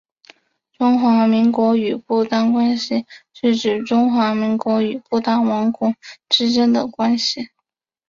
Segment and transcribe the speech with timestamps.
[0.79, 5.93] 中华民国与不丹关系是指中华民国与不丹王国
[6.27, 7.49] 之间的关系。